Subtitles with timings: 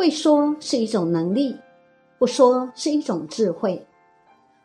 [0.00, 1.54] 会说是一种能力，
[2.18, 3.86] 不说是一种智慧。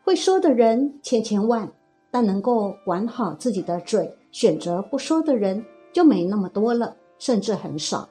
[0.02, 1.70] 会说的人千千万，
[2.10, 5.62] 但能够管好自己的嘴，选择不说的人
[5.92, 8.08] 就没那么多了，甚至很少。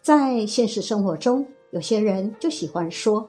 [0.00, 3.28] 在现实生活中，有些人就喜欢说，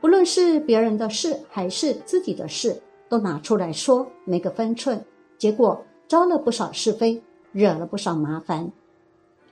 [0.00, 5.04] 不论是别人的事还是自己的事，都拿出来说，没个分寸，
[5.38, 7.22] 结果招了不少是非，
[7.52, 8.72] 惹了不少麻烦。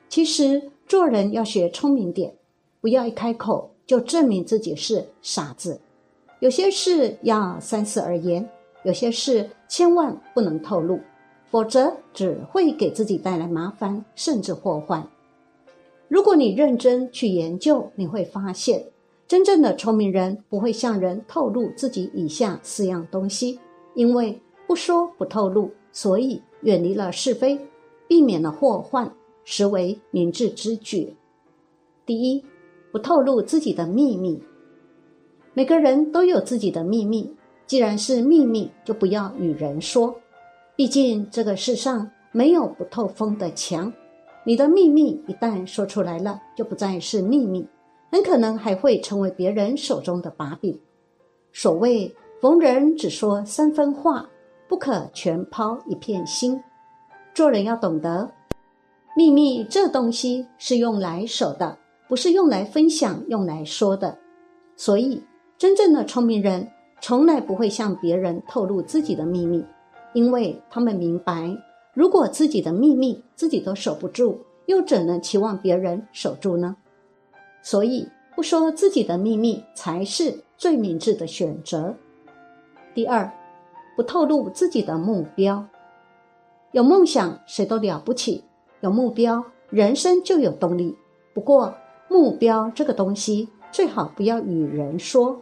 [0.09, 2.34] 其实做人要学聪明点，
[2.80, 5.80] 不要一开口就证明自己是傻子。
[6.40, 8.48] 有些事要三思而言，
[8.84, 10.98] 有些事千万不能透露，
[11.50, 15.07] 否则只会给自己带来麻烦，甚至祸患。
[16.08, 18.85] 如果你认真去研究，你会发现，
[19.29, 23.60] 真正的聪明人不会向人透露自己以下四样东西，
[23.94, 27.58] 因为不说不透露，所以远离了是非，
[28.08, 29.12] 避免了祸患，
[29.44, 31.14] 实为明智之举。
[32.06, 32.44] 第一，
[32.92, 34.42] 不透露自己的秘密。
[35.55, 37.34] 每个人都有自己的秘密，
[37.66, 40.14] 既然是秘密，就不要与人说。
[40.77, 43.92] 毕竟这个世上没有不透风的墙。
[44.44, 47.66] 你的秘密一旦说出来了，就不再是秘密，
[48.11, 50.80] 很可能还会成为别人手中的把柄。
[51.52, 54.28] 所谓逢人只说三分话，
[54.66, 56.58] 不可全抛一片心。
[57.34, 58.30] 做人要懂得，
[59.14, 61.77] 秘密这东西是用来守的，
[62.11, 64.19] 不是用来分享、用来说的。
[64.77, 65.22] 所以。
[65.61, 66.67] 真正的聪明人
[67.02, 69.62] 从来不会向别人透露自己的秘密，
[70.14, 71.55] 因为他们明白，
[71.92, 76.75] 如果自己的秘密自己都守不住，又怎能期望别人守住呢？
[77.61, 81.95] 所以，不说自己的秘密才是最明智的选择。
[82.95, 83.30] 第二，
[83.95, 85.62] 不透露自己的目标。
[86.72, 88.42] 有梦想谁都了不起，
[88.80, 90.97] 有目标人生就有动力。
[91.34, 91.74] 不过，
[92.11, 95.41] 目标这个东西最好不要与人说。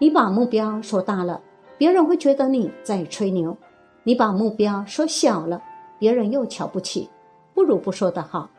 [0.00, 1.40] 你把目标说大了，
[1.78, 3.52] 别人会觉得你在吹牛；
[4.02, 5.62] 你把目标说小了，
[5.96, 7.08] 别人又瞧不起。
[7.54, 8.50] 不如不说的好。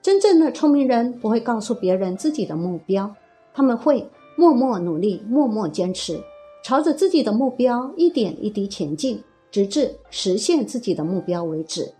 [0.00, 3.08] 真正的聪明人不会告诉别人自己的目标，
[3.54, 4.04] 他们会
[4.34, 6.20] 默默努力，默默坚持，
[6.64, 11.92] 朝着自己的目标一点一滴前进，直至实现自己的目标为止。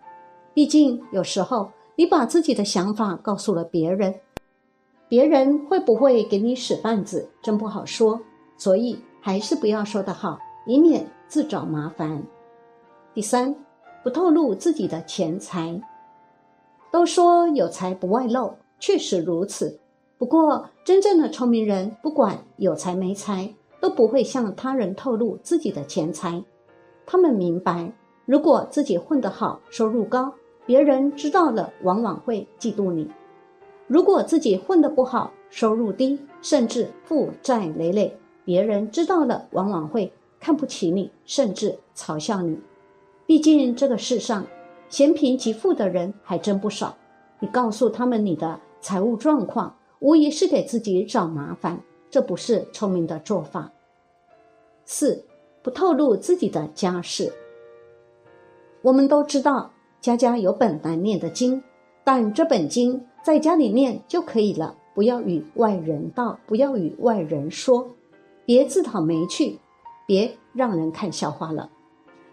[0.53, 4.12] 毕竟有时候你把自己的想法告诉了别人，
[5.12, 8.19] 别人会不会给你使绊子，真不好说。
[8.56, 12.25] 所以还是不要说的好，以免自找麻烦。
[13.12, 13.55] 第三，
[14.03, 15.78] 不透露自己的钱财。
[16.91, 19.78] 都说有财不外露，确实如此。
[20.17, 26.43] 不过，真正的聪明人，不管有财没财，都不会向他人透露自己的钱财。
[27.05, 27.93] 他们明白，
[28.25, 30.33] 如果自己混得好，收入高，
[30.65, 33.05] 别人知道了，往往会嫉妒你；
[33.93, 38.17] 如果自己混得不好，收入低，甚至负债累累。
[38.43, 40.11] 别人知道了，往往会
[40.41, 42.59] 看不起你，甚至嘲笑你。
[43.27, 44.47] 毕竟这个世上，
[44.89, 46.97] 嫌贫及富的人还真不少。
[47.39, 51.79] 你告诉他们你的财务状况，无疑是给自己找麻烦，
[52.09, 53.71] 这不是聪明的做法。
[54.87, 55.23] 四，
[55.61, 57.31] 不透露自己的家事。
[58.81, 59.71] 我们都知道，
[60.01, 61.63] 家家有本难念的经，
[62.03, 67.88] 但这本经在家里念就可以了，不要与外人道，不要与外人说。
[68.44, 69.60] 别自讨没趣，
[70.06, 71.71] 别让人看笑话了。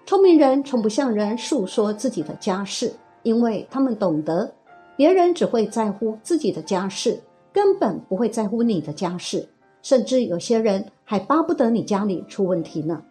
[0.07, 2.91] 聪明人从不向人诉说自己的家事，
[3.21, 4.51] 因为他们懂得，
[4.97, 7.21] 别人只会在乎自己的家事，
[7.53, 9.47] 根本不会在乎你的家事。
[9.83, 13.03] 甚至有些人还巴不得你家里出问题呢。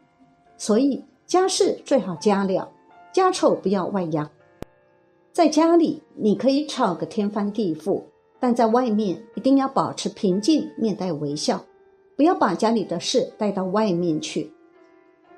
[0.56, 2.69] 所以家事最好家了，
[3.12, 4.28] 家丑不要外扬。
[5.38, 8.03] 在家里你可以吵个天翻地覆，
[8.41, 11.65] 但在外面一定要保持平静，面带微笑。
[12.16, 14.50] 不要把家里的事带到外面去。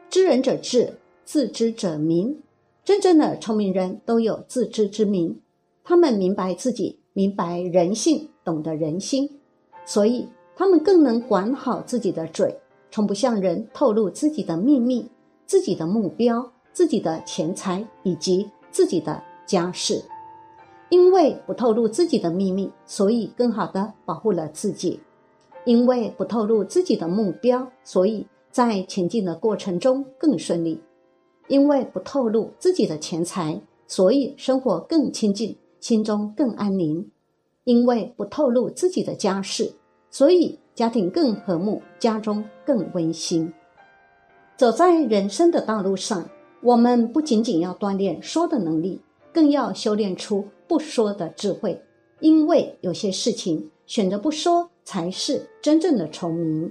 [0.09, 0.95] 知人者智，
[1.27, 2.41] 自知者明。
[2.83, 5.39] 真正的聪明人都有自知之明，
[5.85, 9.29] 他们明白自己，明白人性，懂得人心，
[9.85, 10.27] 所以
[10.57, 12.59] 他们更能管好自己的嘴，
[12.91, 15.07] 从不向人透露自己的秘密、
[15.45, 20.01] 自己的目标、自己的钱财以及自己的家事。
[20.91, 25.01] 因为不透露自己的秘密，所以更好的保护了自己。
[25.65, 30.79] 因为不透露自己的目标，所以在前进的过程中更顺利；
[31.49, 37.05] 因为不透露自己的钱财，所以生活更清净，心中更安宁；
[37.65, 39.73] 因为不透露自己的家事，
[40.11, 43.53] 所以家庭更和睦，家中更温馨。
[44.57, 46.29] 走在人生的道路上，
[46.63, 49.01] 我们不仅仅要锻炼说的能力，
[49.33, 51.83] 更要修炼出不说的智慧。
[52.21, 54.71] 因为有些事情选择不说。
[54.91, 56.69] 才是真正的聪明。